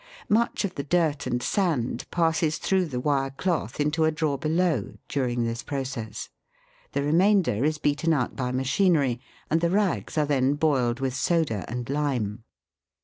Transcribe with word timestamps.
Much 0.29 0.65
of 0.65 0.73
the 0.73 0.81
dirt 0.83 1.27
and 1.27 1.43
sand 1.43 2.09
passes 2.09 2.57
through 2.57 2.85
the 2.87 2.99
wire 2.99 3.29
cloth 3.29 3.79
into 3.79 4.03
a 4.03 4.09
drawer 4.09 4.35
below, 4.39 4.95
during 5.07 5.43
this 5.43 5.61
process; 5.61 6.27
the 6.93 7.03
remainder 7.03 7.63
is 7.63 7.77
beaten 7.77 8.11
out 8.11 8.35
by 8.35 8.51
machinery, 8.51 9.19
and 9.51 9.61
the 9.61 9.69
rags 9.69 10.17
are 10.17 10.25
then 10.25 10.55
boiled 10.55 10.99
with 10.99 11.13
soda 11.13 11.63
and 11.67 11.87
lime. 11.91 12.43